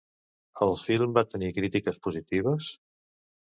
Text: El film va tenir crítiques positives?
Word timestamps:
El 0.65 0.73
film 0.85 1.13
va 1.19 1.23
tenir 1.35 1.51
crítiques 1.59 2.01
positives? 2.09 2.75